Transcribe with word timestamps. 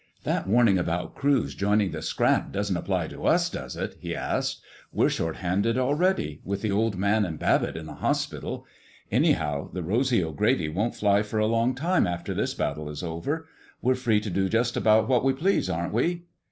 "That 0.23 0.47
warning 0.47 0.79
about 0.79 1.13
crews 1.13 1.53
joining 1.53 1.91
the 1.91 2.01
scrap 2.01 2.51
doesn't 2.51 2.75
apply 2.75 3.09
to 3.09 3.27
us, 3.27 3.51
does 3.51 3.75
it?" 3.77 3.97
he 3.99 4.15
asked. 4.15 4.59
"We're 4.91 5.11
short 5.11 5.35
handed 5.35 5.77
already—with 5.77 6.63
the 6.63 6.71
Old 6.71 6.97
Man 6.97 7.23
and 7.23 7.37
Babbitt 7.37 7.77
in 7.77 7.85
the 7.85 7.93
hospital. 7.93 8.65
Anyhow, 9.11 9.69
the 9.71 9.83
Rosy 9.83 10.23
O'Grady 10.23 10.69
won't 10.69 10.95
fly 10.95 11.21
for 11.21 11.37
a 11.37 11.45
long 11.45 11.75
time 11.75 12.07
after 12.07 12.33
this 12.33 12.55
battle 12.55 12.89
is 12.89 13.03
over. 13.03 13.47
We're 13.83 13.93
free 13.93 14.19
to 14.21 14.31
do 14.31 14.49
just 14.49 14.75
about 14.75 15.07
what 15.07 15.23
we 15.23 15.33
please, 15.33 15.69
aren't 15.69 15.93
we?" 15.93 16.23